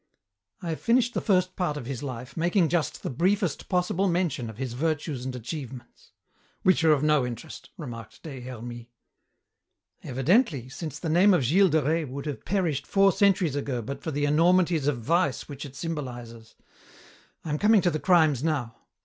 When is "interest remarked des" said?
7.23-8.41